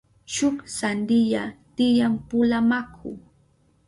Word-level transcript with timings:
Shuk 0.35 0.57
sandiya 0.77 1.43
tiyan 1.75 2.13
pula 2.27 2.59
maku. 2.69 3.11